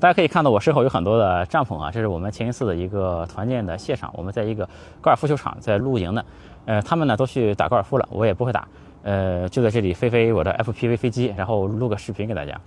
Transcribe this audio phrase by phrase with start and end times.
[0.00, 4.10] 大家可以看到我身后有很多的帐篷啊，这是我们前一次的一个团建的现场。
[4.14, 4.66] 我们在一个
[4.98, 6.24] 高尔夫球场在露营呢，
[6.64, 8.66] 呃，他们呢都去打高尔夫了，我也不会打，
[9.02, 12.58] 呃，就在这里飞飞我的 FPV 飞机，然后录个视频给大家。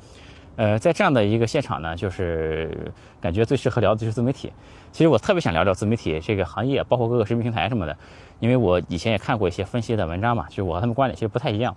[0.57, 4.53] 呃，在这样的一个现场呢，就是感觉最适合聊的就是自媒体。
[4.91, 7.97] 其实我特别想聊聊自媒体这个行业，包括各个视频平台什么的，
[8.39, 11.75] 因为我以前也看过一些分析的文章嘛，就我和他们观点其实不太一样。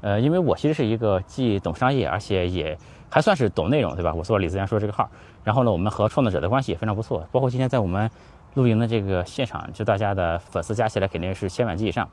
[0.00, 2.76] 呃，因为我其实是一个既懂商业，而且也
[3.10, 4.12] 还算是懂内容，对吧？
[4.14, 5.08] 我做李自然说这个号，
[5.44, 8.10] 然后呢，我们和创作者的关系也非常不错，包括今天在我们
[8.54, 12.08] 露营的这个现场，就大家的粉丝加起来肯定是千万级以上。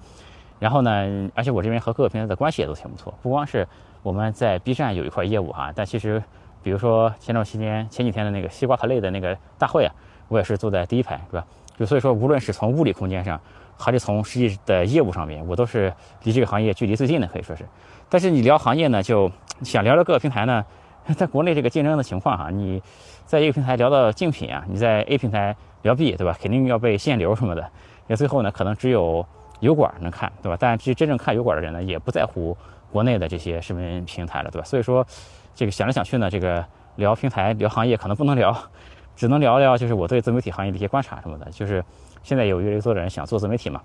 [0.59, 3.67] 然后呢，而且我这边和各个平台的关系也都挺不错，不光是
[4.03, 6.23] 我们在 B 站有一块业务哈，但其实
[6.63, 9.94] 比如说前段时间前几天的那个西瓜和类的那个大会啊，
[10.30, 11.45] 我也是坐在第一排，是吧？
[11.77, 13.38] 就所以说，无论是从物理空间上，
[13.77, 17.66] 还是从实际的业务上面，我都是离这个行业距离最近的，可以说是。
[18.08, 19.30] 但是你聊行业呢，就
[19.62, 20.64] 想聊聊各个平台呢，
[21.16, 22.82] 在国内这个竞争的情况哈，你
[23.26, 26.36] 在一个平台聊到竞品啊，你在 A 平台聊 B，对吧？
[26.41, 27.70] 肯定要被限流什么的，
[28.08, 29.26] 那最后呢，可能只有。
[29.61, 30.58] 油管能看，对吧？
[30.59, 32.56] 但其实真正看油管的人呢，也不在乎
[32.92, 34.66] 国内的这些视频平台了，对吧？
[34.67, 35.03] 所以说，
[35.56, 36.64] 这个想来想去呢，这个
[36.98, 38.56] 聊平台、聊行业可能不能聊，
[39.16, 41.50] 只能聊聊就是我对自媒体行业的一些观察什么的。
[41.52, 41.83] 就是
[42.22, 43.81] 现在有越来越多的人想做自媒体嘛，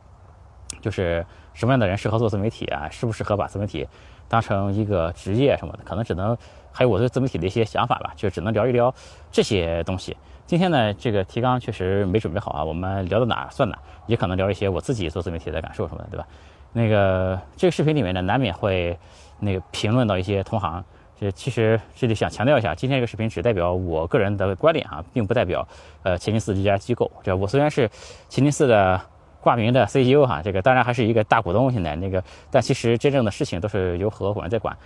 [0.82, 2.88] 就是什么样的人适合做自媒体啊？
[2.90, 3.86] 适不适合把自媒体
[4.28, 5.84] 当成一个职业什么的？
[5.84, 6.36] 可能只能
[6.72, 8.94] 还有我对自媒体的一些想法吧，就只能聊一聊
[9.30, 10.16] 这些东西。
[10.46, 16.26] 今天呢，这个提纲确实没准备好啊，我们聊到哪算哪，也可能聊一些我自己做自媒体的感受什么的，对吧？
[16.72, 18.98] 那个这个视频里面呢，难免会
[19.38, 20.84] 那个评论到一些同行，
[21.20, 25.66] 这其实这里想强调一下，今天这个视频只代表我个人的观点啊，并不代表
[26.02, 27.10] 呃乾清寺这家机构。
[27.22, 27.88] 这我虽然是
[28.28, 29.00] 乾清寺的
[29.40, 34.76] 挂名的 CEO 哈，这个当然还是一个大股东现在那个，但其实真正的事情都是由合伙人在管。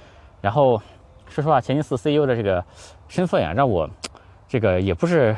[0.41, 0.81] 然后
[1.29, 2.65] 说实话，乾清寺 CEO 的这个
[3.09, 3.89] 身份呀，让我
[4.49, 5.37] 这个也不是。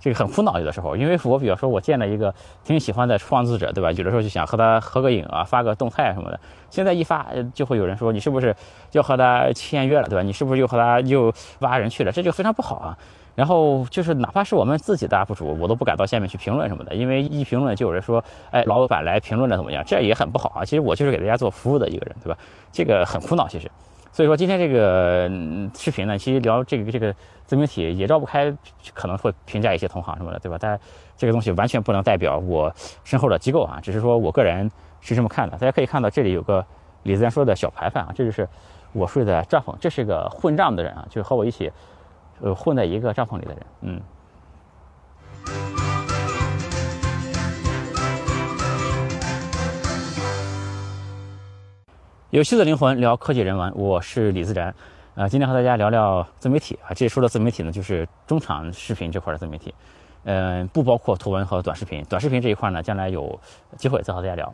[0.00, 3.90] 这个很苦恼，有的时候，因为我比方说，我见了一个挺喜欢的创作者，对吧？
[3.90, 6.38] 有的时候就想和他合个影啊，发个动态什么的。
[6.70, 8.54] 现在一发，就会有人说你是不是
[8.92, 10.22] 要和他签约了，对吧？
[10.22, 12.12] 你是不是又和他又挖人去了？
[12.12, 12.96] 这就非常不好啊。
[13.34, 18.22] 然后就是哪怕是我们自己的 UP 主，我都不敢到下面去评论什么的，因为一评论就有人说，
[18.52, 19.82] 哎，老板来评论了怎么样？
[19.84, 20.64] 这也很不好啊。
[20.64, 22.38] 其实我就是给大家做服务的一个人，对吧？
[22.70, 23.68] 这个很苦恼，其实。
[24.10, 25.30] 所以说今天这个
[25.74, 27.14] 视频呢，其实聊这个这个
[27.44, 28.52] 自媒体也绕不开，
[28.92, 30.56] 可能会评价一些同行什么的，对吧？
[30.60, 30.78] 但
[31.16, 32.72] 这个东西完全不能代表我
[33.04, 34.68] 身后的机构啊，只是说我个人
[35.00, 35.56] 是这么看的。
[35.56, 36.64] 大家可以看到这里有个
[37.04, 38.48] 李自然说的小牌牌啊，这就是
[38.92, 41.70] 我睡的帐篷，这是个混帐的人啊，就是和我一起
[42.40, 45.77] 呃混在一个帐篷里的人，嗯。
[52.30, 54.74] 有趣的灵魂聊科技人文，我是李自然，
[55.14, 56.92] 呃，今天和大家聊聊自媒体啊。
[56.92, 59.74] 这里说的自媒体呢，就是中长视频这块的自媒体，
[60.24, 62.04] 嗯，不包括图文和短视频。
[62.04, 63.40] 短视频这一块呢，将来有
[63.78, 64.52] 机会再和大家聊。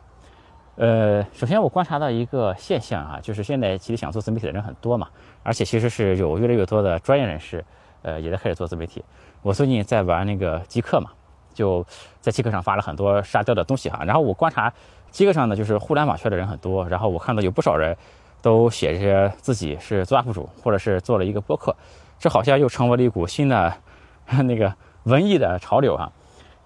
[0.77, 5.09] 呃，首先我观察到一个现象啊，就是现在其实想做自媒体的人很多嘛，
[5.43, 7.61] 而且其实是有越来越多的专业人士，
[8.03, 9.03] 呃，也在开始做自媒体。
[9.41, 11.09] 我最近在玩那个极客嘛，
[11.53, 11.85] 就
[12.21, 14.71] 在极客上发了很多沙雕的东西哈，然后我观察。
[15.15, 17.95] 基本上呢，就是互联网圈的人很多，然后我看到有不少人
[18.41, 21.73] 都写着自己是做 UP 主，或者是做了一个播客，
[22.19, 23.73] 这好像又成为了一股新的
[24.43, 26.11] 那个文艺的潮流啊。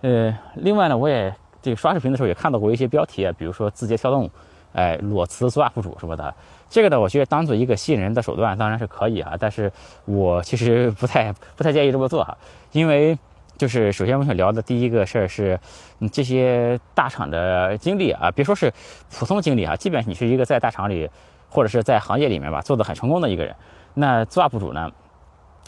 [0.02, 4.28] 呃，另外呢，我也这个刷视频的时候也看到过一些标题啊，比如说字节跳动，
[4.74, 6.34] 哎，裸辞做 UP 主什么的。
[6.72, 9.72] 这个呢，我觉得当做一个吸引人的手段当然是可以啊，但是
[10.06, 12.36] 我其实不太不太建议这么做哈，
[12.72, 13.16] 因为。
[13.60, 15.60] 就是首先我想聊的第一个事儿是，
[15.98, 18.74] 你，这些大厂的经历啊，别说是
[19.12, 21.10] 普通经历啊，即便你是一个在大厂里
[21.50, 23.54] 或者是在行业里面吧做的很成功的一个人，
[23.96, 24.90] 那做 UP 主呢，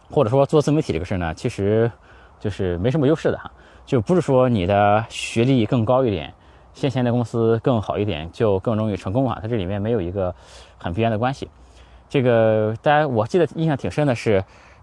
[0.09, 1.91] 或者说做自媒体这个事儿呢，其实
[2.39, 3.51] 就是没什么优势的哈，
[3.85, 6.33] 就不是说你的学历更高一点，
[6.73, 10.33] 先前的公司更好一点就更容易成功啊，它这里面没有一个
[10.77, 11.49] 很必然的关系。
[12.07, 14.41] 这个大家我记得印象挺深的是。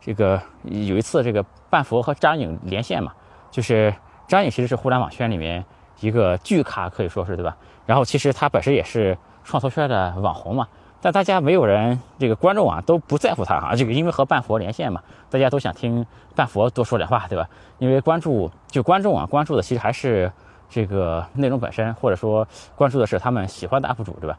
[0.09, 3.13] 这个有一次，这个半佛和张颖连线嘛，
[3.51, 3.95] 就是
[4.27, 5.63] 张颖其实是互联网圈里面
[6.01, 7.55] 一个巨咖，可以说是对吧？
[7.85, 10.67] 然后其实他本身也是创投圈的网红嘛，
[11.03, 17.47] 但大家没有人，这个观众啊都不在乎他哈，这个因为和半佛连线嘛，大家都想听半佛多说点话，对吧？
[17.77, 20.33] 因为关注就观众啊，关注的其实还是
[20.71, 24.39] 这个内容本身，或者说关注的是他们喜欢的 UP 主，对吧？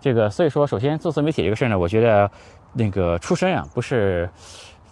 [0.00, 2.30] 这个所以说，首先做自媒体这个事儿呢，我觉得
[2.74, 4.30] 那个出身啊不是。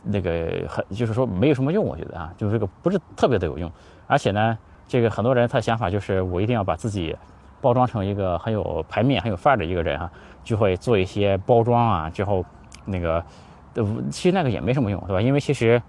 [0.03, 3.71] 那个很就是说没有什么用，我觉得啊，就是这个不是特别的有用，
[4.06, 4.56] 而且呢，
[4.87, 7.17] 这个很多人他的想法就是我一定要把自己
[7.61, 10.11] 包装成一个很有排面、很有范儿的一个人啊，
[10.45, 12.45] 就会做一些包装啊，之后
[12.85, 13.23] 那个，
[13.75, 15.21] 呃，其实那个也没什么用，对吧？
[15.21, 15.83] 因为其实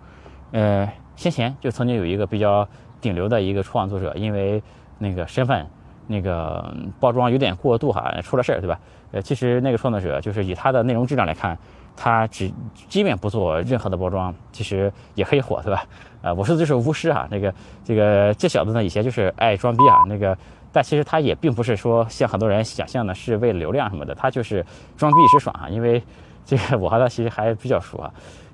[0.51, 2.67] 呃，先前就曾经有一个比较
[2.99, 4.61] 顶流的一个创作者，因为
[4.97, 5.65] 那个身份、
[6.07, 8.79] 那个包装有点过度哈，出了事儿，对吧？
[9.11, 11.57] 呃，其实那个创作者就是以他的内容质量来看，
[11.95, 12.51] 他只
[12.87, 15.83] 即便不做任何的包装，其实也可以火，对吧？
[16.21, 17.53] 呃，我说的就是巫师哈，那个
[17.83, 20.37] 这个这小子呢，以前就是爱装逼啊，那个，
[20.71, 24.65] 但其实他也并不是说像很多人想象的是为了流量什么的，他就是
[24.97, 26.01] 装逼一时爽啊，因为
[26.45, 28.11] 这个我和他其实还比较熟啊。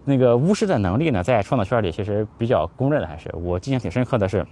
[0.07, 4.45] 那个巫师的能力呢，在创作圈里其实比较公认的，还是我印象挺深刻的是，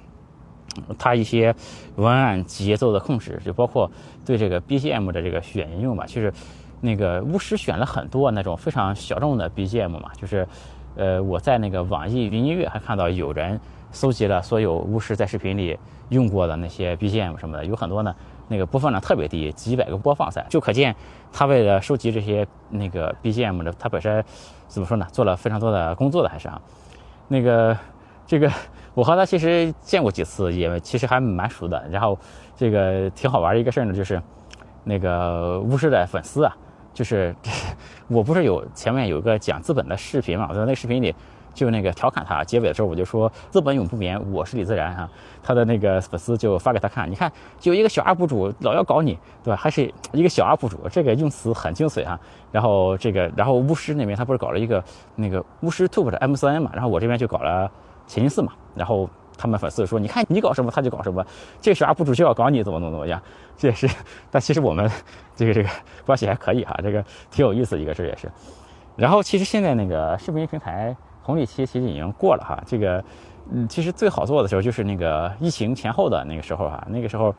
[0.97, 1.53] 他一些
[1.95, 3.89] 文案节奏的控制，就包括
[4.25, 6.05] 对这个 BGM 的这个选应用吧。
[6.05, 6.33] 其实
[6.81, 10.47] 那个巫师选了很多那种非常小众的 BGM 嘛，就是
[10.95, 13.59] 呃我在那个网易云音乐还看到有人
[13.91, 15.77] 搜集了所有巫师在视频里
[16.09, 18.13] 用过的那些 BGM 什么的，有很多呢。
[18.49, 20.93] 那个播放量特别低，几百个播放噻，就可见
[21.31, 24.23] 他为了收集这些那个 BGM 的，他本身
[24.67, 25.07] 怎么说呢？
[25.13, 26.61] 做了非常多的工作的，还是啊。
[27.29, 27.75] 那个
[28.27, 28.51] 这个
[28.93, 31.83] 我和他其实见过几次，也其实还蛮熟的。
[31.91, 32.17] 然后
[32.55, 34.21] 这个挺好玩的一个事儿呢，就是
[34.83, 36.55] 那个巫师的粉丝啊，
[36.93, 37.35] 就是
[38.07, 41.13] 我不是有前面有一个讲资本的视频嘛，我在那视频里。
[41.55, 45.07] 就那个调侃他，结尾的时候我就说资本永不眠，我是李自然哈。
[45.43, 49.55] 他的那个粉丝就发给他看，你看就一个小 UP 主老要搞你，对吧？
[49.55, 52.19] 还是一个小 UP 主，这个用词很精髓哈。
[52.51, 54.83] 然后这个，然后巫师那边他不是搞了一个
[55.15, 57.69] 那个巫师 Tube 的 M 三 N 嘛，然后我这边就搞了
[58.13, 58.53] 前进四嘛。
[58.75, 61.25] 然后他们粉丝说，你看你搞什么他就搞什么，
[61.59, 63.21] 这个小 UP 主就要搞你，怎么怎么怎么样？
[63.57, 63.89] 这也是，
[64.29, 64.89] 但其实我们
[65.35, 65.69] 这个这个
[66.05, 68.31] 关系还可以哈，这个挺有意思一个事也是。
[68.95, 70.95] 然后其实现在那个视频平台。
[71.25, 73.01] 红利期其实已经过了哈，这个，
[73.49, 77.33] 嗯，其实最好做的时候就是那个疫情前后的那个时候哈，那个时候，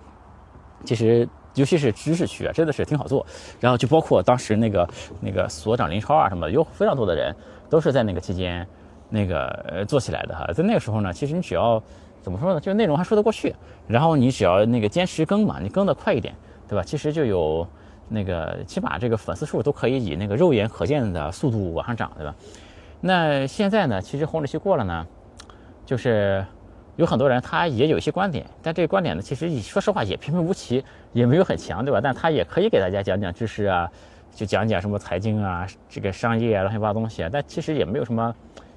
[0.86, 3.26] 其实尤其是知识区啊，真的是挺好做。
[3.60, 4.88] 然后就包括当时那个
[5.20, 7.36] 那个所长林超啊什么的，有非常多的人
[7.68, 8.66] 都是在那个期间
[9.08, 10.46] 那个呃做起来的哈。
[10.52, 11.82] 在那个时候呢，其实你只要
[12.22, 13.54] 怎么说呢，就是内容还说得过去，
[13.86, 16.34] 然后你只要那个坚持更嘛，你更得快一点，
[16.68, 16.82] 对吧？
[16.82, 17.66] 其实就有
[18.08, 22.34] 那个起码这个粉丝数都可以以那个肉眼可见的速度往上涨，对吧？
[23.00, 24.00] 那现在呢？
[24.00, 25.06] 其实红利期过了呢，
[25.84, 26.42] 就是
[26.96, 32.00] 有很多人他也有一些观点，但这个观点呢，其实说实话也平平无奇，也没有很强，对吧？
[32.02, 33.90] 但他也可以给大家讲讲知识啊，
[34.34, 37.28] 就讲讲什么财经啊、这个商业啊、乱七八糟东西啊。
[37.30, 38.34] 但其实也没有什么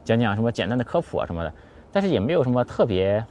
[0.07, 1.53] 讲讲什么简单的科普啊什么的，
[1.91, 3.23] 但是也没有什么特别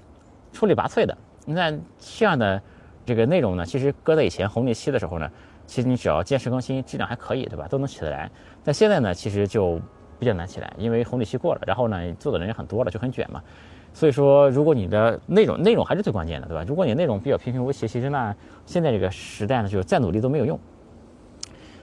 [0.52, 1.16] 出类拔萃的。
[1.46, 2.60] 那这样的
[3.04, 5.30] 这个内容呢，其实搁在以前红利期的时候呢，
[5.66, 7.66] 其实你只要坚持更新，质量还可以，对吧？
[7.66, 8.30] 都能起得来。
[8.62, 9.80] 但现在呢，其实就。
[10.18, 13.38] 比较难起来，因为红利期过了，然后呢，做的人也很多了，就很卷嘛。
[13.92, 16.64] 所以说，如果你的内容内容还是最关键的，对吧？
[16.66, 18.34] 如果你内容比较平平无奇，其实那，
[18.64, 20.58] 现在这个时代呢，就是再努力都没有用。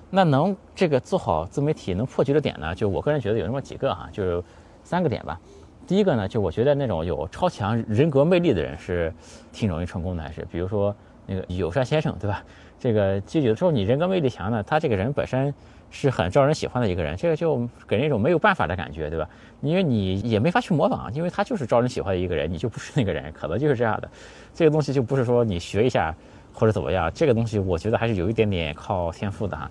[0.09, 4.43] 那能这个做好自媒体能破局的点呢，就我个人觉得有那么几个哈，就是
[4.83, 5.39] 三个点吧。
[5.87, 9.13] 第一个呢，就我觉得那种有超强人格魅力的人是
[9.51, 10.95] 挺容易成功的，还是比如说
[11.25, 12.43] 那个友善先生，对吧？
[12.79, 15.53] 这个就有的时候你人格魅力强呢，他这个人本身。
[15.95, 19.29] 是很招人喜欢的一个人，这个就给人一种没有办法的感觉，对吧？
[19.61, 24.09] 因为你也没法去模仿，因为他就是招人喜欢的一个人，你就不是那个人，可能就是这样的。
[24.55, 26.11] 这个东西就不是说你学一下
[26.51, 29.69] 或者怎么样，这个东西我觉得还是有一点点靠天赋的哈。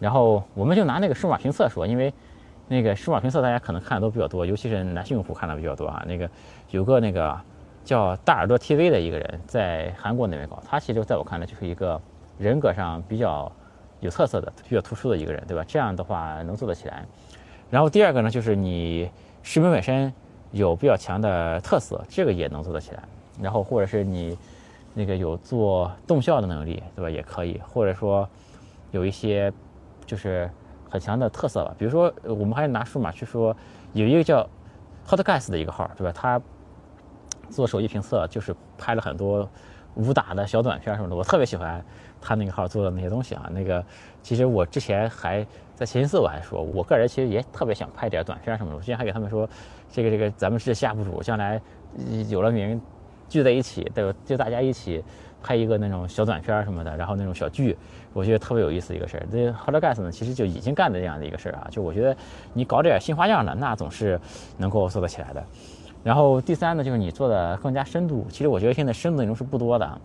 [0.00, 2.12] 然后我们就拿那个数码评测说，因为
[2.72, 6.02] 那个数码评测大家可能看的都比较多，尤其是男性用户看的比较多啊。
[6.06, 6.28] 那个
[6.70, 7.38] 有个那个
[7.84, 12.00] 叫大耳朵 TV 的一个人在韩国那边搞，他其实在我看来就是一个
[12.38, 13.50] 人格上比较。
[14.02, 15.64] 有特色的、比较突出的一个人，对吧？
[15.64, 17.06] 这样的话能做得起来。
[17.70, 19.08] 然后第二个呢，就是你
[19.44, 20.12] 视频本身
[20.50, 23.04] 有比较强的特色，这个也能做得起来。
[23.40, 24.36] 然后或者是你
[24.92, 27.08] 那个有做动效的能力，对吧？
[27.08, 27.60] 也可以。
[27.64, 28.28] 或者说
[28.90, 29.52] 有一些
[30.04, 30.50] 就是
[30.92, 31.74] 很强的特色吧。
[31.78, 33.56] 比如说，我们还拿数码去说，
[33.94, 34.46] 有一个叫
[35.06, 36.12] Hot Gas 的一个号，对吧？
[36.12, 36.38] 他
[37.48, 39.48] 做手机评测，就是拍了很多
[39.94, 41.82] 武打的小短片什么的，我特别喜欢。
[42.24, 43.84] 他那个号做的那些东西啊，那个
[44.22, 45.44] 其实我之前还
[45.74, 48.76] 在前一次我还说，我个人其实也特别想拍点短片什么的。
[48.76, 49.48] 我之前还给他们说，
[49.90, 51.60] 这个这个咱们是下部主，将来
[52.28, 52.80] 有了名
[53.28, 54.14] 聚在一起，对？
[54.24, 55.02] 就大家一起
[55.42, 57.76] 拍一个那种小短片什么的，然后那种小剧，
[58.12, 59.26] 我觉得特别有意思一个事儿。
[59.30, 61.66] 这 Hot Gas 呢，其实就已经干的这样的一个事儿啊。
[61.70, 62.16] 就我觉得
[62.54, 64.20] 你搞点新花样的，那总是
[64.56, 65.44] 能够做得起来的。
[66.04, 68.26] 然后第三呢，就是你做的更加深度。
[68.30, 70.00] 其实我觉得现在深度内容是不多的。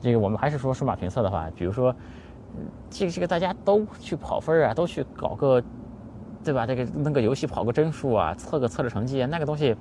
[0.00, 1.94] 这个我们还是说数码评测的话，比如说，
[2.90, 5.62] 这个这个大家都去跑分啊，都去搞个，
[6.42, 6.66] 对吧？
[6.66, 9.76] 这个那个游戏跑个帧数啊，测个测试成绩啊，那个东西，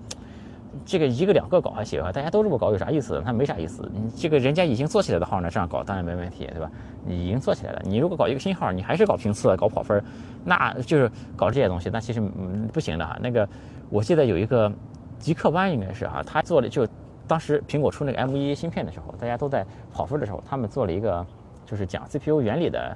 [0.85, 3.21] 这个一个两个搞还行啊，大家都这么搞有啥意思？
[3.25, 3.89] 他没啥意思。
[3.93, 6.71] 你这个人家已经做起来的号呢，这样搞当然没问题，对吧？
[7.05, 10.01] 你已经做起来了，你如果搞一个新号，你还是搞评测、搞跑分，
[10.45, 13.17] 那就是搞这些东西，那其实嗯不行的哈。
[13.21, 13.47] 那个
[13.89, 14.71] 我记得有一个
[15.19, 16.87] 极客湾应该是啊，他做了就
[17.27, 21.25] 当时苹果出那个 M1 芯片的时候，大家都在跑分的时候，他们做了一个
[21.65, 22.95] 就是讲 CPU 原理的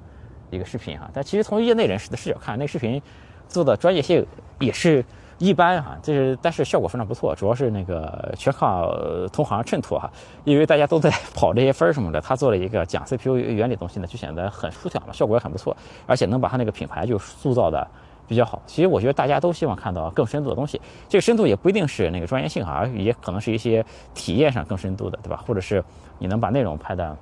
[0.49, 1.09] 一个视频哈。
[1.13, 3.01] 但其实从业内人士的视角看，那个视频
[3.49, 4.25] 做的专业性
[4.59, 5.03] 也是。
[5.37, 8.95] 一般哈，就是但是效果非常不错，主要是那个全靠
[9.33, 10.09] 同行衬托哈，
[10.45, 15.75] 因为大家都在跑这些分儿什么的，他做了一个讲 CPU 原理东西呢，就显得很出挑了，效果也很不错，
[16.07, 17.85] 而且能把他那个品牌就塑造的
[18.29, 18.61] 比较好。
[18.65, 25.43] 其实我觉得大家都希望看到更深度的东西，这个深度也不一定是那个专业性啊，也可能是一些体验上更深度的，对吧？
[25.45, 25.83] 或者是
[26.17, 27.17] 你能把内容拍的，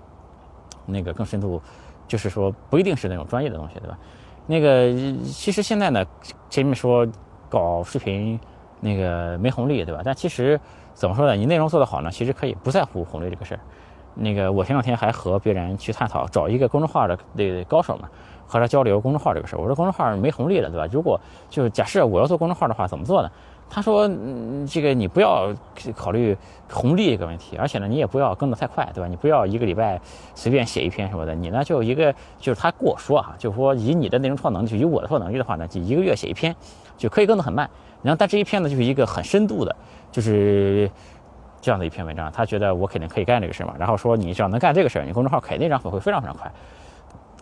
[0.86, 1.60] 那个更深度，
[2.08, 3.98] 就是说不一定是那种专业的东西，对吧？
[4.46, 4.94] 那个
[5.24, 6.06] 其实现在呢，
[6.48, 7.08] 前面说。
[7.54, 8.40] 搞视频，
[8.80, 10.02] 那个没红利，对吧？
[10.04, 10.60] 但其实
[10.96, 11.36] 怎么说呢？
[11.36, 13.60] 你内容做得好呢，其实可以不在乎红利这个事儿。
[14.16, 17.16] 那个我前两天还和别人去探讨，找一个公众号的
[17.68, 18.10] 高手嘛，
[18.48, 19.60] 和他交流公众号这个事儿。
[19.60, 20.88] 我说公众号没红利了，对吧？
[20.92, 23.30] 如果就是假设我要做公众号的话，怎么做呢？
[23.70, 25.52] 他说，嗯这个你不要
[25.96, 26.36] 考虑
[26.70, 29.08] 红利这个问题，而且呢，你也不要跟得太快，对吧？
[29.08, 30.02] 你不要一个礼拜
[30.34, 36.56] 随便写一篇什么的，你呢就一个就是他跟我说啊，就是说以你的内容创能力，就以我的创能力的话呢，就一个月写一篇。
[36.98, 37.70] 就可以更得很慢，
[38.02, 39.76] 然后但这一篇呢，就是一个很深度的，
[40.12, 40.90] 就是
[41.62, 42.32] 这样的一篇文章。
[42.32, 46.52] 他觉得我肯定可以干这个事儿嘛，然后说你只要能干这个事儿，你公众号肯定涨粉会非常非常快。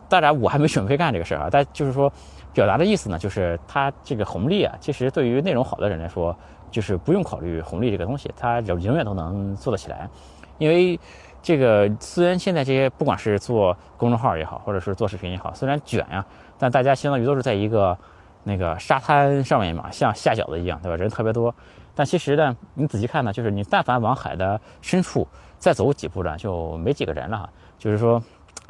[0.08, 2.12] 当然我还没准备干这个事儿啊，但就是说
[2.54, 6.36] 表达的意思呢，就是他这个红利啊，其实对于内容好的人来说，
[6.70, 10.10] 就是不用考虑红利这个东西，他永永远都能做得起来。
[10.58, 11.00] 因为
[11.42, 16.26] 这个虽然现在这些不管是做公众号也好，或者是做视频也好，虽然卷呀，
[16.58, 17.98] 但大家相当于都是在一个。
[18.44, 20.96] 那个沙滩上面嘛，像下饺子一样，对吧？
[20.96, 21.54] 人特别多，
[21.94, 27.50] 但其实呢，你仔细看呢，就是你但凡往海的深处再走几步呢，就没几个人了哈。
[27.78, 28.22] 就是说，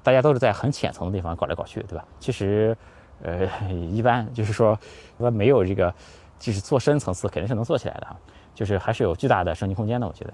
[0.04, 2.04] 大家都是在很浅层的地方搞来搞去，对吧？
[2.20, 2.76] 其实，
[3.22, 4.78] 呃，一般就是说，
[5.18, 5.94] 没有这个，
[6.40, 8.16] 就是做深层次肯定是能做起来的哈。
[8.54, 10.34] 就是还是有巨大的升级空间的，我觉得。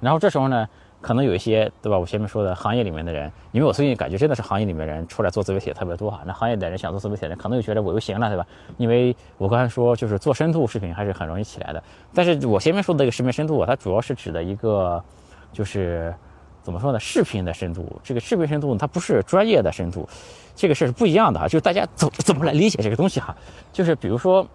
[0.00, 0.68] 然后这时候呢。
[1.00, 1.98] 可能有一些，对吧？
[1.98, 6.20] 我前面说的行业里面的人，因为我最近感觉真的是行业里面人出来做自媒体特别多哈。
[6.26, 8.46] 那行业的人想做自媒体的人，可能就觉得我又行了，对吧？
[8.76, 11.82] 因为我刚才说，就是做深度视频还是很容易起来的。
[12.12, 15.02] 但是我前面说的这个视频深度，它主要是指的一个，
[15.54, 16.14] 就是
[16.62, 17.00] 怎么说呢？
[17.00, 20.06] 视频的深度，这个视频深度它不是专业的深度，
[20.54, 21.44] 这个事儿是不一样的啊。
[21.44, 23.34] 就是大家怎怎么来理解这个东西哈？
[23.72, 24.46] 就是比如说，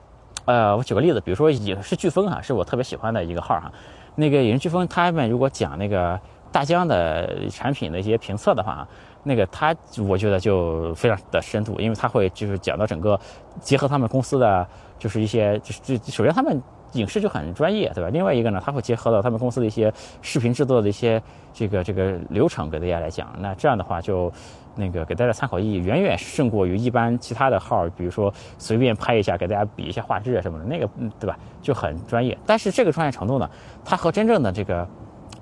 [0.45, 3.71] 呃，我举个例子，比如说影视飓风哈，是我特别喜欢的一个号哈。
[4.13, 6.19] 那个影视飓风他们如果讲那个。
[6.51, 8.87] 大疆的产品的一些评测的话，
[9.23, 9.75] 那个他
[10.07, 13.19] 我觉得就非常的深度，因为他会就是讲到整个
[13.59, 14.65] 结合他们公司的
[14.97, 16.61] 就是一些就是首先他们
[16.93, 18.09] 影视就很专业，对吧？
[18.09, 21.21] 另外一个呢，他会结合到他们公司的一些视频制作的一些
[21.53, 24.31] 这个这个流程给大家来讲，那这样的话就
[24.75, 30.87] 那个给大家参考意义远远胜过于一般其他的号，比如说随便拍一下给大家比一下画质啊什么的，那个
[31.19, 31.37] 对吧？
[31.61, 32.37] 就很专业。
[32.45, 33.49] 但是这个专业程度呢，
[33.83, 34.87] 它和真正的这个。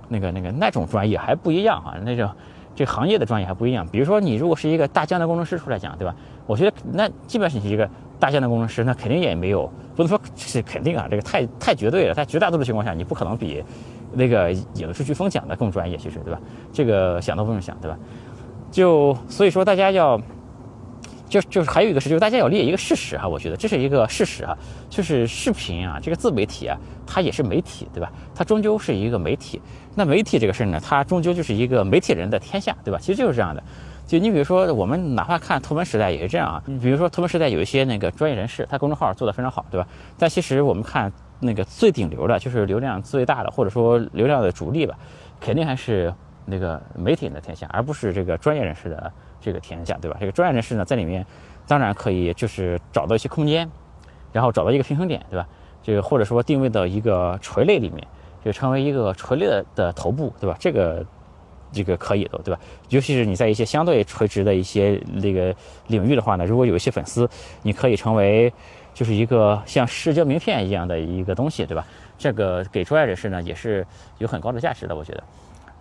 [0.07, 2.29] 那个、那个、那种专业还不一样啊，那种
[2.75, 3.87] 这行业的专业还不一样。
[3.87, 6.15] 比如说，你如果是一个大疆的工程师出来讲，对吧？
[6.45, 12.13] 我觉得那基本上是一个大疆的工程师，那肯定也没有，不能说是肯定啊，这个太太绝对了。
[12.13, 13.63] 在绝大多数情况下，你不可能比
[14.11, 16.39] 那个影视飓风讲的更专业，其实，对吧？
[16.71, 17.97] 这个想都不用想，对吧？
[18.71, 20.19] 就所以说，大家要。
[21.33, 24.55] 就就是还有一个是，就是大家要列一个事实哈，我觉得这是一个事实哈，
[24.87, 28.11] 就是视频啊，这个自媒体啊，它也是媒体，对吧？
[28.35, 29.59] 它终究是一个媒体。
[29.95, 32.99] 那媒体这个事儿呢，它终究就是一个媒体人的天下，对吧？
[33.01, 33.63] 其实就是这样的。
[34.05, 36.61] 就你比如说，我们哪怕看图文时代也是这样啊。
[36.67, 39.87] 你比如说图文时代有一些那个专业人士，他公众号做得非常好，对吧？
[40.19, 44.95] 但其实我们看那个最顶流的，就是流量最大的，或者说流量的主力吧，
[45.39, 46.13] 肯定还是
[46.45, 49.11] 那个媒体人的天下，而不是这个专业人士的。
[49.43, 50.15] 这个天下，对吧？
[50.17, 51.25] 这个专业人士呢，在里面
[51.67, 53.69] 当然可以就是找到一些空间，
[54.31, 55.45] 然后找到一个平衡点，对吧？
[55.83, 58.01] 这个或者说定位到一个垂类里面，
[58.43, 60.55] 就成为一个垂类的的头部，对吧？
[60.57, 61.05] 这个
[61.73, 62.59] 这个可以的，对吧？
[62.87, 65.53] 尤其是你在一些相对垂直的一些那个
[65.87, 67.29] 领域的话呢，如果有一些粉丝，
[67.63, 68.51] 你可以成为
[68.93, 71.85] 就是一个像社交名片一样的一个东西，对吧？
[72.17, 73.85] 这个给专业人士呢也是
[74.19, 75.23] 有很高的价值的，我觉得。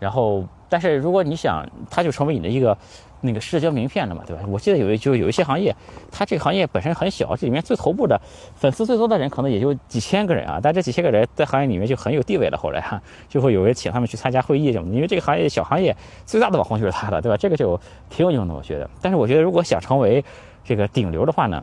[0.01, 2.77] 然后，但是如果你想，它就成为你的一个。
[3.25, 4.43] 那个社交名片了嘛，对吧？
[4.49, 5.75] 我记得有一就有一些行业，
[6.11, 8.21] 它这个行业本身很小，这里面最头部的
[8.57, 12.59] 粉丝最多的人可能也就几千个人啊，但这几千个人在行业里面就很有地位了。
[12.59, 17.37] 后来哈，就会有人请他们去参加会议什么的，因为这个行业小行业最大的网红就是他了，对吧？
[17.37, 18.91] 这个就挺有用的，我觉得。
[19.01, 20.25] 但是我觉得如果想成为
[20.65, 21.63] 这个顶流的话呢，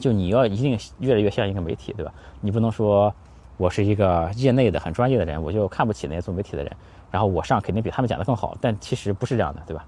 [0.00, 2.12] 就你要一定越来越像一个媒体，对吧？
[2.40, 3.14] 你不能说
[3.56, 6.72] 我是一个业内的很专业的人，我就看不起那些做媒体的人，
[7.10, 9.84] 然后我上肯定比他们讲的更好，但其实不是这样的，对吧？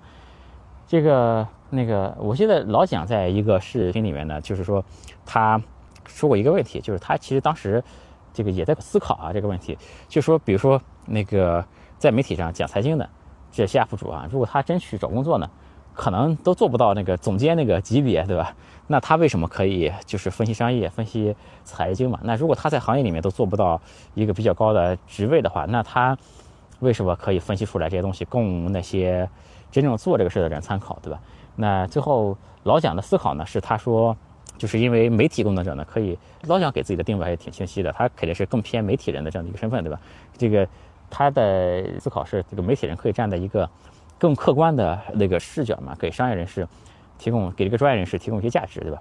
[0.88, 4.82] 这个那个，我记得老蒋在一个视频里面呢，就是说，
[5.26, 5.60] 他
[6.06, 7.84] 说过一个问题，就是他其实当时
[8.32, 9.76] 这个也在思考啊这个问题，
[10.08, 11.62] 就说比如说那个
[11.98, 13.06] 在媒体上讲财经的
[13.52, 15.50] 这些 UP 主啊，如果他真去找工作呢，
[15.92, 18.56] 可能都做不到那个总监那个级别，对吧？
[18.86, 22.18] 那他为什么可以就是分析商业、分析财经嘛？
[22.22, 23.78] 那如果他在行业里面都做不到
[24.14, 26.16] 一个比较高的职位的话，那他
[26.80, 29.28] 为什么可以分析出来这些东西供那些
[29.70, 31.20] 真正做这个事的人参考，对吧？
[31.56, 34.16] 那最后老蒋的思考呢，是他说。
[34.56, 40.00] 就是因为媒体工作者呢，可以老蒋给自己的定位还挺清晰的，他肯定是更偏媒体人的这样的一个身份，对吧？
[40.36, 40.66] 这个
[41.08, 43.70] 他的思考是，这个媒体人可以站在一个
[44.18, 46.66] 更客观的那个视角嘛，给商业人士
[47.18, 49.00] 提供，给这个专业人士提供一些价值，对吧？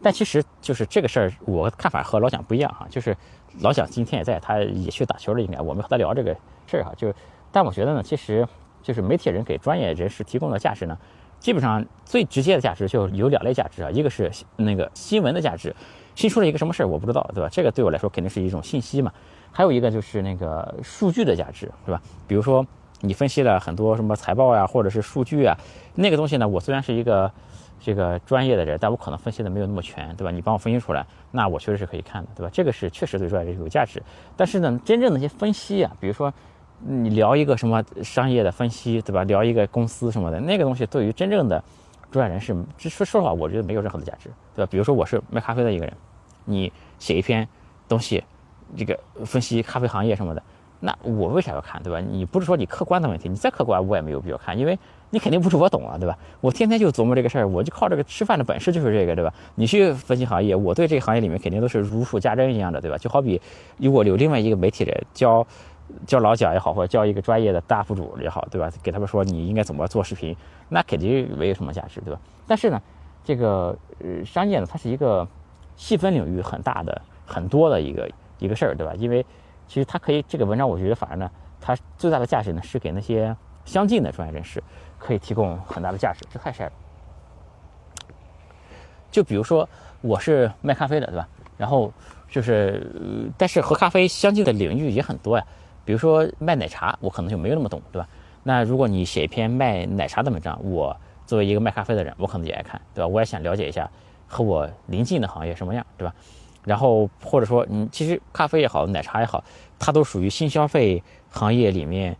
[0.00, 3.14] 但其实就是这个事儿，我看法和老蒋不一样哈，就是
[3.60, 6.34] 老蒋今天也在，他也去打球了，应该我们和他聊这个
[6.66, 7.12] 事儿哈，就
[7.50, 8.48] 但我觉得呢，其实
[8.82, 10.96] 就是媒体人给专业人士提供的价值呢。
[11.40, 15.74] 基本上最直接的价值就有两类价值啊，一个是那个新闻的价值，
[16.14, 17.48] 新出了一个什么事儿我不知道，对吧？
[17.50, 19.12] 这个对我来说肯定是一种信息嘛。
[19.50, 22.00] 还有一个就是那个数据的价值，对吧？
[22.28, 22.64] 比如说
[23.00, 25.56] 你分析了很多什么财报呀，或者是数据啊，
[25.96, 27.28] 那个东西呢，我虽然是一个
[27.80, 30.30] 这个专业的人，但我可能分析的没有那么全，对吧？
[30.30, 32.50] 你帮我分析出来，那我确实是可以看的，对吧？
[32.52, 34.00] 这个是确实对专业人有价值。
[34.36, 36.32] 但是呢，真正的一些分析啊，比如说。
[36.84, 39.22] 你聊一个什么商业的分析，对吧？
[39.24, 41.62] 聊一个公司什么的，那个东西对于真正的
[42.10, 44.68] 专业人士，这说说实话，我觉得没有任何的价值，对吧？
[44.70, 45.94] 比如说我是卖咖啡的一个人，
[46.44, 47.46] 你写一篇
[47.88, 48.22] 东西，
[48.76, 50.42] 这个分析咖啡行业什么的，
[50.80, 52.00] 那我为啥要看，对吧？
[52.00, 54.76] 你不是说你客观的问题，你再客观我也没有必要看，因为
[55.10, 56.18] 你肯定不是我懂啊，对吧？
[56.40, 59.32] 我天天就琢磨这个事儿，我就靠这个吃饭的本事就是这个，对吧？
[59.54, 62.98] 你去分析行业，我对这个行业里面肯定都是如数家珍一样的，对吧？
[62.98, 63.40] 就好比
[63.76, 65.22] 如果有另外一个媒体人教。
[65.22, 65.46] 教
[66.20, 68.70] 老蒋也好，或者教一个专业的大 UP 主也好，对吧？
[68.82, 70.36] 给他们说你应该怎么做视频，
[70.68, 72.20] 那肯定没有什么价值，对吧？
[72.46, 72.80] 但是呢，
[73.24, 75.26] 这个呃商业呢，它是一个
[75.76, 78.92] 细分领域很大的、很多的一个一个事儿，对吧？
[78.94, 79.24] 因为
[79.68, 81.30] 其实它可以这个文章，我觉得反而呢，
[81.60, 84.62] 它最大的价值呢，是给那些相近的专业人士
[84.98, 86.26] 可以提供很大的价值。
[86.30, 86.72] 这太晒了。
[89.10, 89.68] 就比如说
[90.00, 91.28] 我是卖咖啡的，对吧？
[91.58, 91.92] 然后
[92.28, 95.44] 就是，但是和咖啡相近的领域也很多呀。
[95.84, 98.08] 比如说卖奶茶，我可能就没有那么懂，对吧？
[98.44, 103.06] 那如果你写一篇卖奶茶的文章，我作为一个卖咖啡的人，我可能也爱看，对吧？
[103.06, 103.88] 我也想了解一下
[104.26, 106.14] 和我临近的行业什么样，对吧？
[106.64, 109.42] 然后或者说，嗯其实咖啡也好，奶茶也好，
[109.78, 112.16] 它都属于新消费行业里面、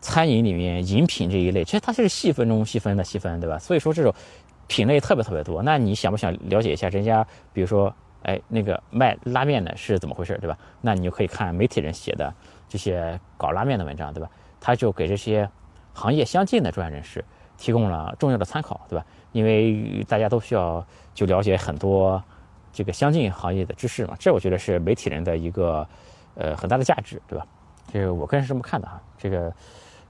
[0.00, 3.58] 餐饮里面饮品这一类，其实它是细分中细分的细分，对吧？
[3.58, 4.14] 所以说这种
[4.66, 5.62] 品类特别特别多。
[5.62, 10.58] 那你想不想了解一下人家，比如说，哎，那个卖拉面的是怎么回事，对吧？
[10.82, 12.32] 那你就可以看媒体人写的。
[12.68, 14.28] 这些搞拉面的文章，对吧？
[14.60, 15.48] 他就给这些
[15.94, 17.24] 行业相近的专业人士
[17.56, 19.04] 提供了重要的参考，对吧？
[19.32, 22.22] 因为大家都需要就了解很多
[22.72, 25.86] 这个相近行业的知识嘛，这我觉得是媒体人的一个
[26.34, 27.46] 呃很大的价值，对吧？
[27.92, 29.00] 这个我个人是这么看的哈。
[29.16, 29.52] 这个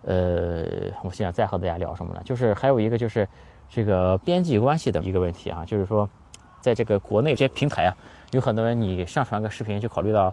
[0.03, 2.21] 呃，我现在再和大家聊什么呢？
[2.25, 3.29] 就是还有一个就是
[3.68, 6.09] 这个边际关系的一个问题啊，就是说
[6.61, 7.97] 在这个国内这些平台啊。
[8.33, 10.33] 有很多人，你上传个视频就考虑到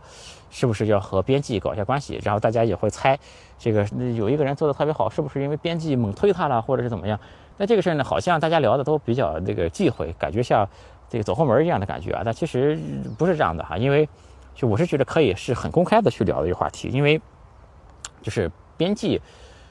[0.50, 3.18] 是不是要和编辑搞一下关系，然后大家也会猜，
[3.58, 7.18] 这个有一个人做的特别好，是不是因为编辑猛推他了，或者是怎么样？
[7.58, 10.68] 那这个事儿呢，好像大家聊的都比较那个忌讳，感觉像
[11.10, 12.22] 这个走后门一样的感觉啊。
[12.26, 12.78] 但其实
[13.18, 14.08] 不是这样的哈，因为
[14.54, 17.22] 就我是觉得可以是很公开的去聊的一个话题，因为
[18.22, 19.22] 就是编辑，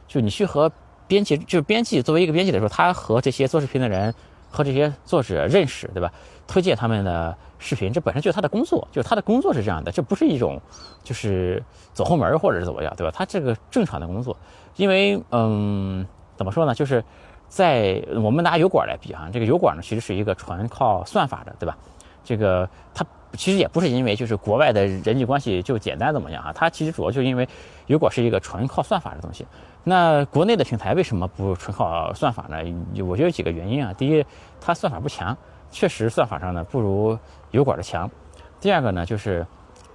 [0.08, 0.72] 就你去和
[1.06, 4.14] 编辑，就是编辑作为一个编辑来说，他和这些做视频的人。
[4.54, 6.12] 和这些作者认识，对吧？
[6.46, 10.60] 推荐他们的视频，这本身就是他的工作，就是他的工作是这样的，这不是一种
[11.02, 11.60] 就是
[11.92, 13.12] 走后门或者是怎么样，对吧？
[13.12, 14.36] 他这个正常的工作，
[14.76, 16.72] 因为嗯，怎么说呢？
[16.72, 17.02] 就是
[17.48, 21.76] 在我们拿油管来比啊，这个油管呢其实是一个纯靠算法的，对吧？
[22.22, 26.52] 这个它其实也不是因为就是国外的人际关系就简单怎么样啊？
[26.54, 27.48] 它其实主要就因为
[27.86, 29.44] 油管是一个纯靠算法的东西。
[29.86, 32.56] 那国内的平台为什么不纯靠算法呢？
[33.04, 33.92] 我觉得有几个原因啊。
[33.92, 34.24] 第一，
[34.58, 35.36] 它算法不强，
[35.70, 37.18] 确实算法上呢不如
[37.50, 38.10] 油管的强。
[38.58, 39.46] 第二个呢，就是，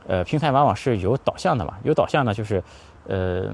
[0.08, 2.64] 呃，平台往往是有导向的嘛，有导向呢就是，
[3.08, 3.52] 呃，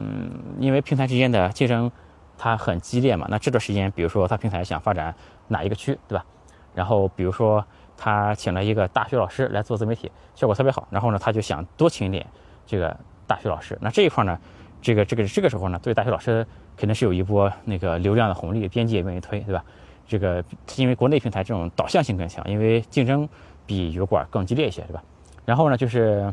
[0.60, 1.90] 因为平台之间的竞争
[2.38, 3.26] 它很激烈嘛。
[3.30, 5.16] 那这段时间，比如说它平台想发展
[5.48, 6.26] 哪一个区，对吧？
[6.74, 12.28] 然后比如说他请了一个大学老师来做自媒体，效果特别好，然后呢他就想多请一点
[12.66, 12.94] 这个
[13.26, 13.78] 大学老师。
[13.80, 14.38] 那这一块呢？
[14.86, 16.46] 这个这个这个时候呢，对大学老师
[16.78, 19.66] 肯定是有一波那个流量的红利，编辑也愿意推，对吧？
[20.08, 20.46] 这个
[20.76, 23.28] 因为国内平台这种导向性更强，因为竞争
[23.66, 25.02] 比油管更激烈一些，对吧？
[25.44, 26.32] 然后呢，就是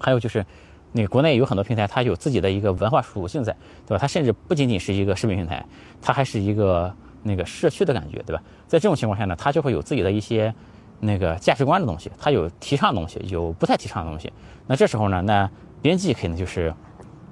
[0.00, 0.44] 还有就是
[0.90, 3.54] 那个国内有很多平台，它有自己的一个文化属性在，
[3.86, 3.98] 对吧？
[4.00, 5.64] 它甚至不仅仅是一个视频平台，
[6.02, 8.42] 它还是一个那个社区的感觉，对吧？
[8.66, 10.52] 在这种情况下呢，它就会有自己的一些
[10.98, 14.32] 那个价值观的东西，他有提倡的东西，有不太提倡的东西。
[14.66, 15.48] 那这时候呢，那
[15.80, 16.74] 编辑肯定就是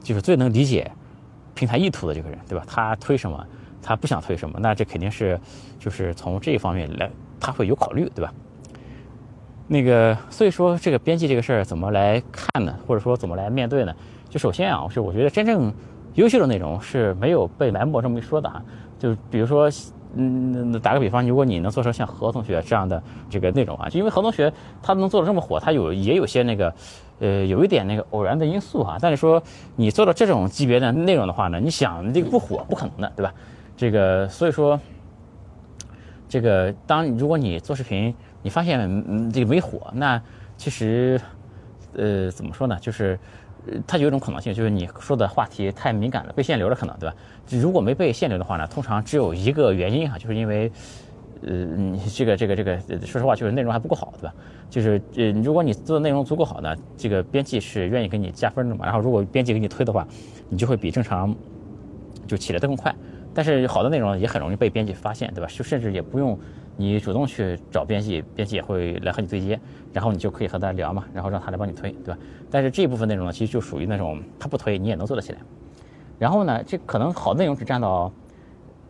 [0.07, 0.89] 就是最能理解
[1.57, 2.65] 平台意图的这个人，对吧？
[2.69, 3.45] 他推什么，
[3.83, 5.39] 他不想推什么，那这肯定是
[5.81, 8.33] 就是从这一方面来，他会有考虑，对吧？
[9.67, 12.73] 那个，所以说这个编辑这个事儿怎么来看呢？
[12.87, 13.93] 或者说怎么来面对呢？
[14.31, 15.75] 就首先啊，是我觉得真正
[16.15, 18.63] 优秀的内容是没有被埋没这么一说的啊。
[19.01, 19.69] 就比如说，
[20.15, 26.73] 嗯，打个比方，如果你能做成像何同学这样的这个内容啊，就因为何同学他能做的这么火，他有也有些那个，
[27.19, 28.99] 呃，有一点那个偶然的因素哈。
[29.01, 29.43] 但是说
[29.77, 33.33] 你做到这种级别的内容的话呢，你想这个不火不可能的，对吧？
[33.77, 34.81] 这个所以说，
[36.29, 38.15] 这个当如果你做视频。
[38.43, 40.23] 你发现嗯这个没火，那
[40.57, 41.21] 其实，
[41.97, 42.79] 呃怎么说呢？
[42.81, 43.19] 就是，
[43.89, 47.17] 它有一种可能性，就是你说的话题太敏感了，被限流了可能，对吧？
[47.51, 50.71] 如果没被限流的话呢，通常只有一个原因哈，就是因为，
[51.43, 54.35] 呃你这个这个这个，说实话就是内容还不够好，对吧？
[54.71, 58.85] 就是呃如果你做的内容足够好呢，这个编辑是愿意给你加分的嘛。
[58.85, 60.07] 然后如果编辑给你推的话，
[60.49, 61.35] 你就会比正常
[62.27, 62.95] 就起来的更快。
[63.35, 65.49] 但是好的内容也很容易被编辑发现，对吧？
[65.51, 66.39] 就甚至也不用。
[66.79, 69.59] 你主动去找编辑，编辑也会来和你对接，
[69.95, 72.19] 然后你就可以和他聊嘛，然后让他来帮你推，对吧？
[72.51, 75.39] 但是这一部分内容呢，其实就属于那种他不推你也能做得起来。
[76.19, 78.13] 然后呢，这可能好内容只占到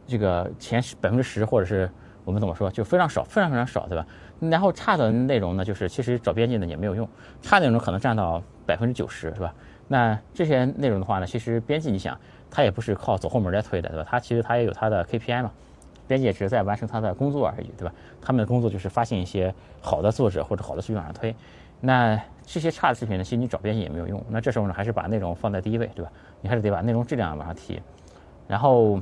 [0.05, 1.89] 这个前十百分之十，或者是
[2.27, 4.05] 我们怎么说，就非常少，非常非常少，对吧？
[4.41, 7.09] 然后差的内容呢，就是其实找编辑呢也没有用，
[7.41, 9.55] 差内容可能占到百分之九十，是吧？
[9.89, 12.19] 那这些内容的话呢，其实编辑你想，
[12.51, 14.07] 他也不是靠走后门来推的，对吧？
[14.11, 15.51] 他其实他也有他的 KPI 嘛。
[16.09, 17.93] 编辑也只是在完成他的工作而已，对吧？
[18.21, 21.35] 他们的工作就是发现一些好的作者或者好的视频往上推。
[21.81, 24.25] 那这些差的视频呢，其实你找编辑也没有用。
[24.29, 26.11] 那这时候呢，还是把内容放在第一位，对吧？
[26.41, 27.81] 你还是得把内容质量往上提。
[28.47, 29.01] 然后，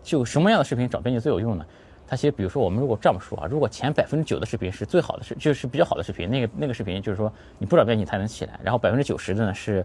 [0.00, 1.66] 就什么样的视频找编辑最有用呢？
[2.06, 8.58] 它其实，比如说我们如果这么说啊，如果前百分之九的视频是最好的视，就是比较好的视频，那个那个视频就是说你不找编辑才能起来。
[8.62, 9.84] 然后百分之九十的呢是。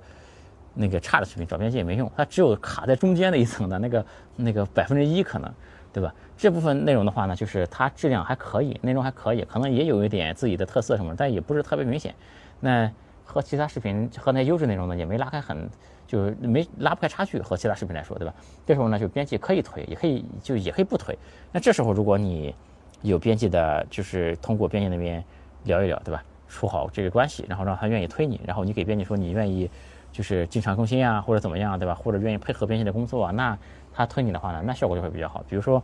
[0.76, 4.06] 那个差的视频找编辑也没用，它只有卡在中间的一层的那个
[4.36, 5.52] 那个百分之一可能，
[5.92, 6.14] 对吧？
[6.38, 12.14] 这部分内容的话呢，就是它质量还可以，内容还可以，可能也有一点自己的特色什么，但也不是特别明显。
[12.60, 12.90] 那
[13.26, 15.68] 和其他视频和那优质内容呢，也没拉开很，
[16.10, 18.34] 就是没拉不开差距和其他视频来说，对吧？
[18.66, 21.16] 这时候呢，就编辑可以推，也可以就也可以不推。
[21.52, 22.56] 那这时候如果你
[23.04, 25.24] 有编辑的，就是通过编辑那边
[25.66, 26.24] 聊一聊，对吧？
[26.48, 29.70] 处好这个关系，然后让他愿意推你，然后你给编辑说你愿意。
[30.12, 31.94] 就是经常更新啊，或者怎么样，对吧？
[31.94, 33.56] 或者愿意配合编辑的工作啊，那
[33.94, 35.46] 他推你的话呢，那效果就会比较好。
[35.48, 35.82] 比如说，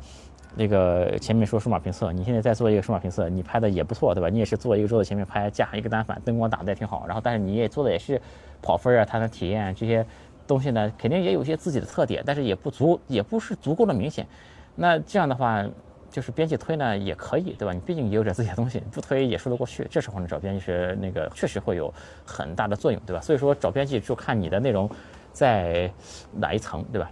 [0.56, 4.30] 那个前面说数码评测，你现在在做一个数码评测，你拍的也不错，对吧？
[4.30, 7.06] 你也是坐一个桌子前面拍，架一个单反，灯光打的也挺好。
[7.08, 8.22] 然后，但是你也做的也是
[8.62, 10.06] 跑分啊，它的体验这些
[10.46, 14.28] 东西呢，肯定也有一些自己的特点，但是也不足，也不是足够的明显。
[14.76, 15.66] 那这样的话。
[16.12, 17.74] 就是编辑推呢也可以，对吧？
[17.74, 19.86] 你毕竟也有点自己的东西，不推也说得过去。
[19.92, 21.94] 这时候呢，找编辑是那个确实会有
[22.26, 23.22] 很大的作用，对吧？
[23.22, 24.90] 所以说找编辑就看你的内容
[25.34, 25.92] 在
[26.32, 27.12] 哪一层，对吧？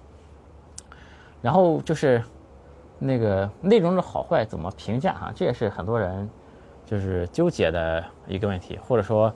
[1.41, 2.23] 然后就是
[3.05, 5.31] 那个内容的好坏怎么评价啊？
[5.35, 6.29] 这也是很多人
[6.85, 9.33] 就是纠结的一个问题，或者说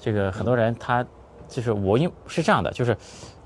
[0.00, 1.04] 这个很多人他
[1.48, 2.96] 就是我因是这样的，就是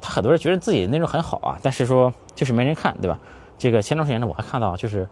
[0.00, 3.18] 他很多人觉得自己内容很好啊，但是说就是没人看，对吧？
[3.58, 5.08] 这个前段时间呢，我还看到就是。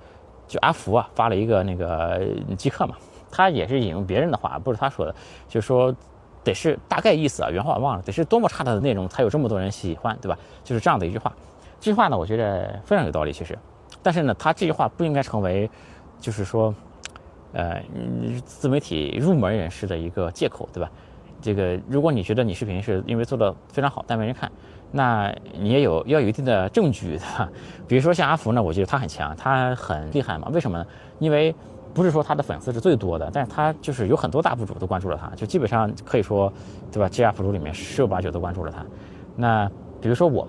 [0.48, 2.24] 就阿福啊发了一个那个
[2.56, 2.94] 即刻嘛，
[3.32, 5.12] 他也是引用别人的话，不是他说的，
[5.48, 5.92] 就是说
[6.44, 10.38] 得是大概意思啊，原话忘了，得是多么差的内容才有这么多人喜欢，对吧？
[10.62, 11.32] 就是这样的一句话。
[11.80, 13.58] 这句话呢，我觉得非常有道理，其实。
[14.06, 15.68] 但是呢，他这句话不应该成为，
[16.20, 16.72] 就是说，
[17.52, 17.82] 呃，
[18.44, 20.88] 自媒体入门人士的一个借口，对吧？
[21.42, 24.48] 这个，如果你觉得你视频是因为做的非常好，但没人看。
[24.92, 27.50] 那你也有要有一定的证据，对吧？
[27.88, 30.48] 比如说像阿福呢，我觉得他很强，他很厉害嘛。
[30.52, 30.86] 为什么呢？
[31.18, 31.52] 因为
[31.92, 36.52] 不是说他的粉丝是最多的，但是他就是有很多大博主都关注了他，就基本上可以说，
[36.92, 38.86] 对吧？G UP 主里面十有八九都关注了他。
[39.34, 39.68] 那
[40.00, 40.46] 比如说我，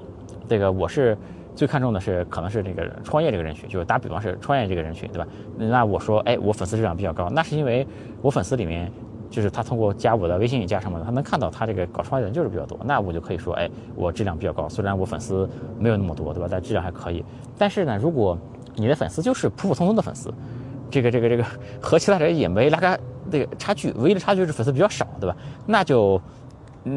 [0.47, 1.17] 这个我是
[1.57, 5.27] 最看重的是可能是这个创业这个人群，就是打比方是创业这个人群，对吧？
[5.57, 7.85] 那我说，哎，我粉丝质量比较高，那是因为
[8.21, 8.89] 我粉丝里面。
[9.29, 14.69] 就是他通过加我的微信加什么的，他能看到他这个搞创业的人就是比较多，那我就可以说，哎，我质量比较高。
[14.69, 16.47] 虽然我粉丝没有那么多，对吧？
[16.49, 17.21] 但质量还可以。
[17.57, 18.37] 但是呢，如果
[18.77, 20.33] 你的粉丝就是普普通通的粉丝，
[20.89, 21.43] 这个这个这个
[21.81, 22.97] 和其他人也没拉开
[23.29, 25.35] 这个差距，唯一的差距是粉丝比较少，对吧？
[25.65, 26.21] 那就。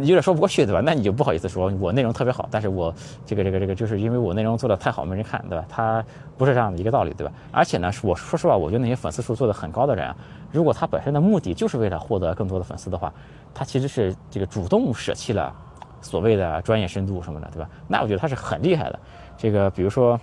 [0.00, 0.80] 有点说不过去，对吧？
[0.84, 2.94] 那你就不好意思说我内容特别好，但是我
[3.26, 5.64] 这个这个这个就是因为我内容做的太好没人看，对吧？
[5.68, 6.04] 他
[6.38, 7.32] 不是这样的一个道理，对吧？
[7.50, 10.16] 而且呢，我说实话，我觉得那些粉丝数做的很高的人啊，
[10.52, 13.12] 如果他本身的目的就是为了获得更多的粉丝的话，
[13.52, 15.54] 他其实是这个主动舍弃了
[16.00, 17.68] 所谓的专业深度什么的，对吧？
[17.88, 18.98] 那我觉得他是很厉害的。
[19.36, 20.20] 这个比如说，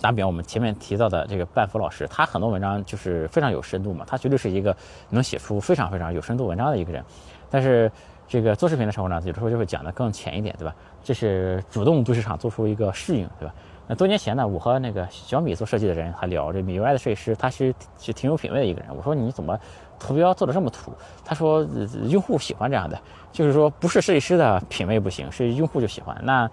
[0.00, 4.76] 打比方，我们前面提到的这个半福老师，他很多文章就是非常有深度嘛，他绝对是一个
[5.10, 7.02] 能写出非常非常有深度文章的一个人。
[7.48, 7.90] 但是
[8.26, 10.74] 这个做视频的时候呢，有的时候就会讲的更浅一点，对吧？
[11.02, 13.54] 这是主动对市场做出一个适应，对吧？
[13.86, 18.88] 那多年前呢，我和那个小米做设计的人还聊，这米 UI 的设计师他是是挺有品位的一个人。
[18.96, 19.58] 我说你怎么
[19.98, 20.90] 图标做的这么土？
[21.22, 21.62] 他说
[22.08, 22.98] 用户喜欢这样的，
[23.30, 26.18] 就是说不是设计师的品位不行，是用户就喜欢。
[26.24, 26.50] 那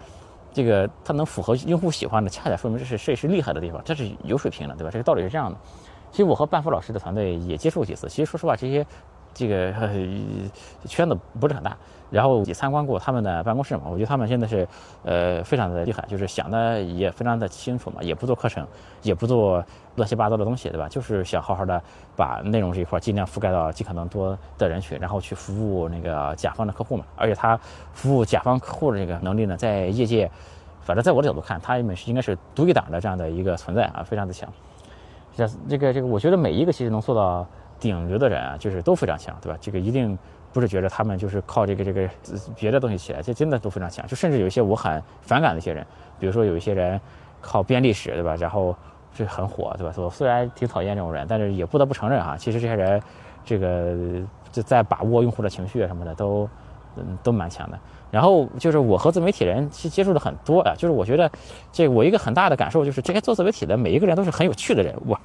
[0.52, 4.90] 这个他能符合用户喜欢的，恰恰说明这是设计师厉害的地方，这是有水平的，对吧？
[4.92, 5.58] 这个道理是这样的。
[6.12, 8.86] 其实我和半福老师的团队也接触几次，其实说实话，这些。
[9.34, 9.74] 这个
[10.86, 11.76] 圈子不是很大，
[12.10, 14.68] 然后也参观过他们的办公室嘛，我觉得他们现在是，
[15.04, 18.68] 呃，非常的厉害，就是想的也非常的清楚嘛，也不做课程，
[19.02, 19.64] 也不做
[19.96, 20.90] 乱七八糟的东西，对吧？
[20.90, 21.82] 就是想好好的
[22.16, 27.06] 把内容这一块尽量覆盖到尽可能多的人群，然后去服务那个甲方的客户嘛。
[27.16, 27.58] 而且他
[27.94, 30.30] 服务甲方客户的这个能力呢，在业界，
[30.82, 34.50] 反正在我的角度看，他们是应该是独一档的这样的一个存在啊，非常的强。
[35.38, 37.48] 这这个这个，我觉得每一个其实能做到。
[37.82, 39.58] 顶流的人啊，就是都非常强，对吧？
[39.60, 40.18] 这个一定
[40.54, 42.08] 不是觉得他们就是靠这个这个
[42.56, 44.06] 别的东西起来，这真的都非常强。
[44.08, 45.86] 就甚至有一些我很反感的一些人，
[46.20, 47.02] 比如说有一些人
[47.42, 48.36] 靠编历史，对吧？
[48.36, 48.76] 然后
[49.18, 49.92] 是很火，对吧？
[49.98, 53.02] 我虽然挺讨厌这种人，但是也不得不承认哈，其实这些人
[53.44, 53.96] 这个
[54.52, 56.48] 就在把握用户的情绪啊什么的都
[56.98, 57.80] 嗯都蛮强的。
[58.12, 61.32] 然后就是我和自媒体人其实接触的很多啊，就是我觉得
[61.72, 65.20] 这我一个很大的感受就是这些做自媒体的每一个人都是很有趣的人，哇。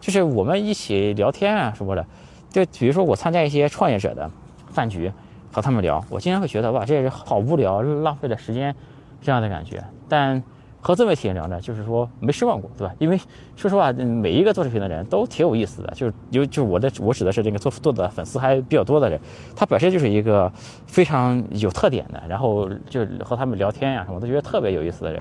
[0.00, 2.06] 就是我们一起聊天啊什么的，
[2.50, 4.30] 就比如说我参加一些创业者的
[4.70, 5.12] 饭局，
[5.52, 8.74] 和他们聊，我经常会觉得哇，这人好无聊，浪费了时间，
[9.20, 9.82] 这样的感觉。
[10.08, 10.42] 但
[10.80, 12.94] 和自媒体人聊呢，就是说没失望过，对吧？
[12.98, 13.18] 因为
[13.56, 19.18] 说实话，每一个做视频的人都挺有意思的，就是有就是我的我指的是这个做做的粉丝还比较多的人，
[19.56, 20.50] 他本身就是一个
[20.86, 25.20] 非常有特点的，然后就和他们聊天呀什么，都觉得特别有意思的人。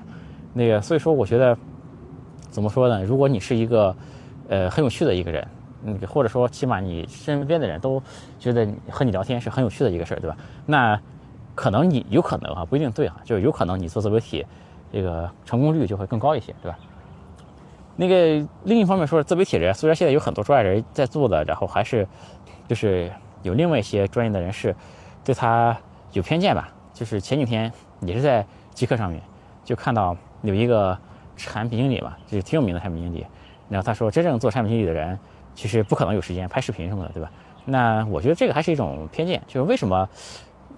[0.53, 1.57] 那个所以说，我觉得
[2.49, 3.03] 怎么说呢？
[3.03, 3.95] 如果你是一个
[4.49, 5.47] 呃，很有趣的一个人，
[5.83, 8.01] 嗯或者说起码你身边的人都
[8.39, 10.37] 觉得和你聊天是很有趣的一个事儿，对吧？
[10.65, 10.99] 那
[11.55, 14.45] 可能你有可能啊，不一定对啊，就是有可能你做自媒体，
[14.91, 16.77] 这个成功率就会更高一些，对吧？
[17.95, 22.07] 那个另一方面说，自媒体人虽然现在有很多专业人在做的，然后还是
[22.67, 24.75] 就是有另外一些专业的人士
[25.23, 25.75] 对他
[26.13, 26.69] 有偏见吧。
[26.93, 29.21] 就是前几天也是在极客上面
[29.63, 30.97] 就看到有一个
[31.35, 33.25] 产品经理吧，就是挺有名的产品经理。
[33.69, 35.17] 然后他说，真正做产品经理的人，
[35.55, 37.31] 其实不可能有时间拍视频什么的，对吧？
[37.65, 40.07] 那我觉得这个还是一种偏见，就是为什么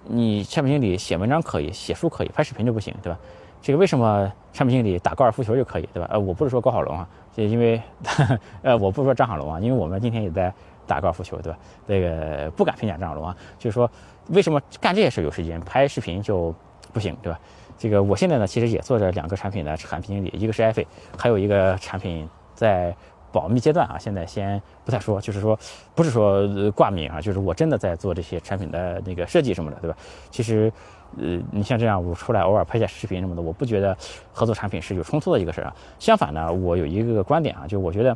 [0.06, 3.18] 你产品经理写文章可以，写书可以，拍视频就不行，对吧？
[3.62, 6.08] 这个为什么产品经理打高尔夫球就可以，对吧？
[6.10, 7.80] 呃，我不是说高晓龙啊，就因为，
[8.62, 10.52] 呃，我不是说张小龙啊，因为我们今天也在
[10.86, 11.58] 打高尔夫球，对吧？
[11.86, 13.88] 那个不敢评价张小龙啊，就是说
[14.30, 16.52] 为什么干这些事有时间，拍视频就
[16.92, 17.38] 不行，对吧？
[17.78, 20.84] 这个我现在呢，其实也做着两个产品的产品经理，一个是艾菲，
[21.16, 22.28] 还有一个产品。
[22.60, 22.94] 在
[23.32, 25.58] 保密阶段啊，现在先不太说，就是说
[25.94, 29.96] 不是说挂名啊，就是我真的在做这些产品的那个设计什么的，对吧？
[30.30, 30.70] 其实，
[31.16, 33.96] 呃，你像这样我出来偶尔拍下视频什么的，我不觉得
[34.30, 35.74] 合作产品是有冲突的一个事儿啊。
[35.98, 38.14] 相反呢，我有一个观点啊，就我觉得，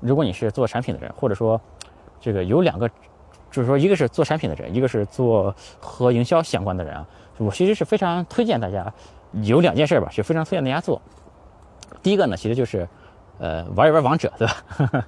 [0.00, 1.58] 如果你是做产品的人，或者说
[2.20, 2.86] 这个有两个，
[3.50, 7.06] 就是说一个是做产品的人，一个是做和营销相关的人啊，
[7.38, 8.92] 我其实是非常推荐大家
[9.42, 11.00] 有两件事吧，是非常推荐大家做。
[12.02, 12.86] 第一个呢，其实就是。
[13.38, 14.54] 呃，玩一玩王者，对吧？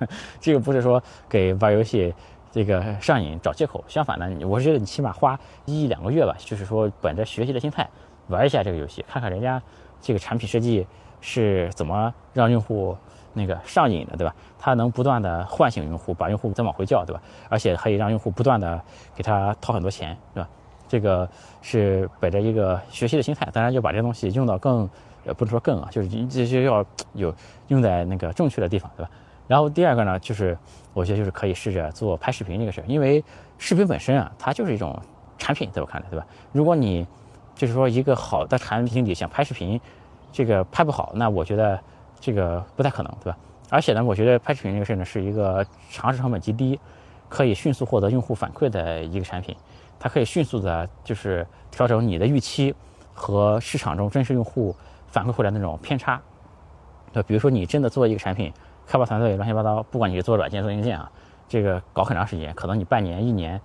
[0.41, 2.14] 这个不是说给玩游戏
[2.51, 7.88] 这个上瘾找借口，相反呢，我觉得你起码花一两个月吧，就是说本着学习的心态
[8.29, 9.62] 玩一下这个游戏，看看人家
[10.01, 10.87] 这个产品设计
[11.21, 12.97] 是怎么让用户
[13.35, 14.35] 那个上瘾的，对吧？
[14.59, 17.23] 它能不断的唤醒用户，把用户再往回叫，对吧？
[17.49, 18.81] 而且可以让用户不断的
[19.14, 20.49] 给他掏很多钱，对吧？
[20.88, 21.29] 这个
[21.62, 24.88] 是本着一个学习的心态，当然就把这东西用到更。
[25.24, 27.35] 呃，不能说更啊，就是这些要有
[27.66, 29.11] 用在那个正确的地方，对吧？
[29.46, 30.57] 然后第二个呢，就是
[30.94, 33.22] 我觉得就是可以试着做拍视频这个事儿，因为
[33.59, 34.98] 视频本身啊，它就是一种
[35.37, 36.24] 产品，在我看来，对吧？
[36.53, 37.07] 如果你
[37.55, 39.79] 就是说一个好的产品经理想拍视频，
[40.33, 41.79] 这个拍不好，那我觉得
[42.20, 43.37] 这个不太可能，对吧？
[43.68, 46.79] 而且呢，我觉得拍视频这个事儿呢，是一个尝试成本极低，
[47.29, 49.55] 可以迅速获得用户反馈的一个产品，
[49.99, 52.75] 它可以迅速的，就是调整你的预期
[53.15, 54.75] 和市场中真实用户。
[55.11, 56.21] 反馈回来那种偏差，
[57.15, 58.53] 对，比如说你真的做一个产品，
[58.87, 61.11] 开发团队乱七八糟，不管你是做软件做硬件啊，
[61.49, 63.59] 这个搞很长时间，可能你半年、一年，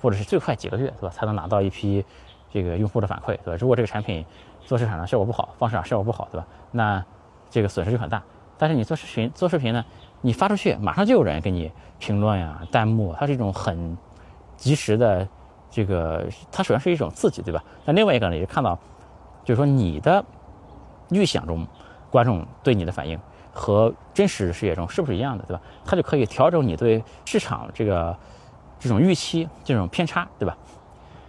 [0.00, 2.02] 或者是最快几个月，对吧，才能拿到一批
[2.50, 3.58] 这个用户的反馈，对吧？
[3.60, 4.24] 如果这个产品
[4.64, 6.46] 做市场上效果不好，放市场效果不好，对吧？
[6.72, 7.04] 那
[7.50, 8.22] 这个损失就很大。
[8.56, 9.84] 但是你做视频，做视频呢，
[10.22, 13.98] 你发出去，马上就有人给你评论呀、弹幕，它是一种很
[14.56, 15.28] 及时的
[15.70, 17.62] 这个，它首先是一种刺激，对吧？
[17.84, 18.78] 那另外一个呢，也看到，
[19.44, 20.24] 就是说你的。
[21.10, 21.64] 预想中，
[22.10, 23.16] 观众对你的反应
[23.52, 25.62] 和真实世界中是不是一样的，对吧？
[25.84, 28.16] 它就可以调整你对市场这个
[28.80, 30.58] 这种预期这种偏差，对吧？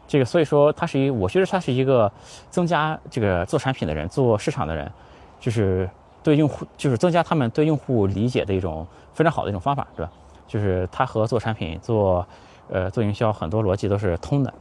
[0.08, 2.12] 这个所以说它是一，我觉得它是一个
[2.50, 4.91] 增加这个做产品的人、做市场的人，
[5.39, 5.88] 就是
[6.23, 10.12] 对用户就是增加他们对用户理解的一种非常好的一种方法，对吧？
[10.47, 12.26] 就是它和做产品、做
[12.69, 14.53] 呃做营销很多逻辑都是通的，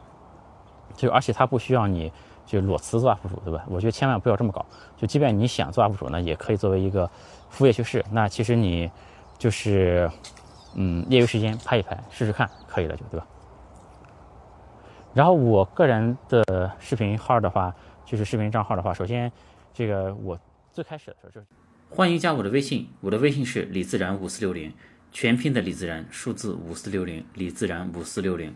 [0.96, 2.12] 就而且它不需要你。
[2.46, 3.64] 就裸辞做 UP 主，对吧？
[3.68, 4.64] 我觉得千万不要这么搞。
[4.96, 7.10] 就即便你想做 UP 主呢，也可以作为一个
[7.50, 8.04] 副业去试。
[8.12, 8.88] 那其实你
[9.36, 10.08] 就是，
[10.76, 13.26] 嗯，业余时间拍一拍，试试看，可以了，就对吧？
[15.12, 19.32] 然后我个人的视频号的话，就是视频账号的话，首先
[19.74, 20.38] 这个我
[20.72, 21.46] 最开始的时候就是
[21.90, 24.72] 欢迎加我的微信，我的微信是李自然五四六零，
[25.18, 28.54] 全拼的李自然，数字五四六零，李自然五四六零。